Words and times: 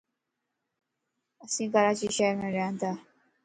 اسين 1.43 1.67
ڪراچي 1.73 2.07
شھر 2.15 2.31
مَ 2.37 2.41
ريان 2.53 2.73
تان 2.79 2.95